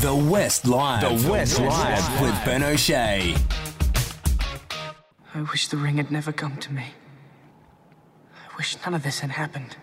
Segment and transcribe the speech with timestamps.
[0.00, 1.00] The West Live.
[1.00, 3.34] The West Live with Ben O'Shea.
[5.34, 6.84] I wish the ring had never come to me.
[8.32, 9.76] I wish none of this had happened.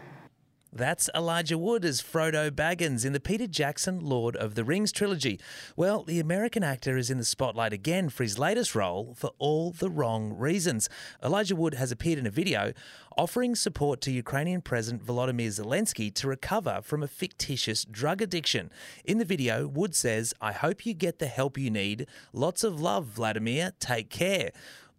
[0.77, 5.39] That's Elijah Wood as Frodo Baggins in the Peter Jackson Lord of the Rings trilogy.
[5.77, 9.71] Well, the American actor is in the spotlight again for his latest role for all
[9.71, 10.89] the wrong reasons.
[11.23, 12.73] Elijah Wood has appeared in a video
[13.17, 18.69] offering support to Ukrainian President Volodymyr Zelensky to recover from a fictitious drug addiction.
[19.05, 22.05] In the video, Wood says, I hope you get the help you need.
[22.33, 23.71] Lots of love, Vladimir.
[23.79, 24.51] Take care.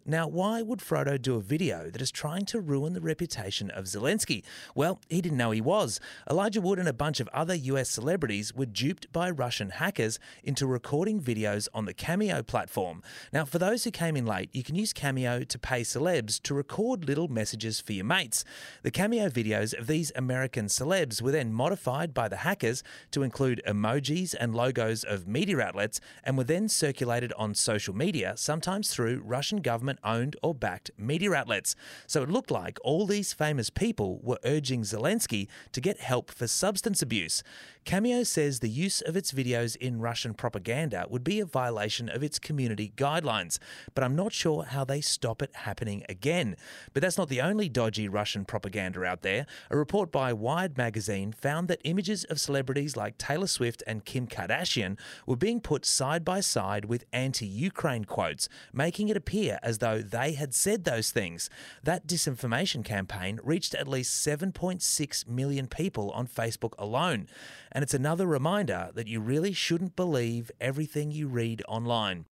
[0.09, 3.87] Now, why would Frodo do a video that is trying to ruin the reputation of
[3.87, 4.41] Zelensky?
[4.73, 5.99] Well, he didn't know he was.
[6.31, 10.65] Elijah Wood and a bunch of other US celebrities were duped by Russian hackers into
[10.65, 13.03] recording videos on the Cameo platform.
[13.33, 16.53] Now, for those who came in late, you can use Cameo to pay celebs to
[16.53, 18.45] record little messages for your mates.
[18.83, 23.61] The Cameo videos of these American celebs were then modified by the hackers to include
[23.67, 29.21] emojis and logos of media outlets and were then circulated on social media, sometimes through
[29.25, 31.75] Russian government owned or backed media outlets.
[32.05, 36.47] So it looked like all these famous people were urging Zelensky to get help for
[36.47, 37.43] substance abuse.
[37.87, 42.21] Cameo says the use of its videos in Russian propaganda would be a violation of
[42.21, 43.59] its community guidelines,
[43.95, 46.57] but I'm not sure how they stop it happening again.
[46.93, 49.45] But that's not the only dodgy Russian propaganda out there.
[49.71, 54.27] A report by Wired magazine found that images of celebrities like Taylor Swift and Kim
[54.27, 59.77] Kardashian were being put side by side with anti Ukraine quotes, making it appear as
[59.77, 61.49] though they had said those things.
[61.83, 67.27] That disinformation campaign reached at least 7.6 million people on Facebook alone.
[67.71, 72.25] And it's another reminder that you really shouldn't believe everything you read online.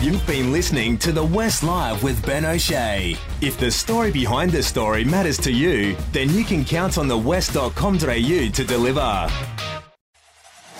[0.00, 3.18] You've been listening to The West Live with Ben O'Shea.
[3.42, 8.48] If the story behind the story matters to you, then you can count on thewest.com.au
[8.48, 9.59] to deliver.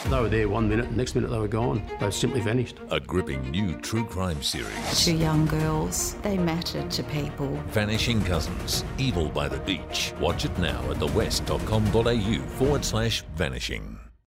[0.08, 1.82] They were there one minute, the next minute they were gone.
[2.00, 2.76] They simply vanished.
[2.90, 5.04] A gripping new true crime series.
[5.04, 7.48] Two young girls, they mattered to people.
[7.68, 10.12] Vanishing Cousins, Evil by the Beach.
[10.20, 13.98] Watch it now at thewest.com.au forward slash vanishing.